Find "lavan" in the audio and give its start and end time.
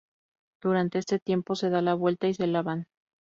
2.47-2.87